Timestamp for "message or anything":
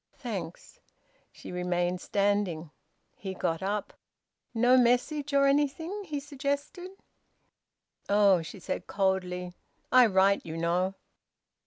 4.75-6.05